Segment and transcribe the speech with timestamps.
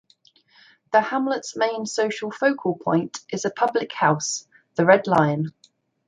[0.91, 5.53] The hamlet's main social focal point is a public house, "The Red Lion".